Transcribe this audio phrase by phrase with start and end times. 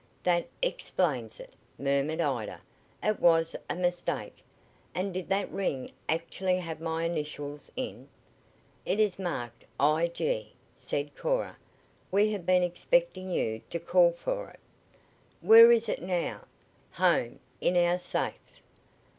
[0.23, 2.61] "That explains it," murmured Ida.
[3.03, 4.39] "It was a mistake!
[4.95, 8.09] And did that that ring actually have my initials in?"
[8.83, 11.55] "It is marked `I.G.,'" said Cora.
[12.09, 14.59] "We have been expecting you to call for it."
[15.39, 16.45] "Where is it now?"
[16.93, 18.63] "Home, in our safe."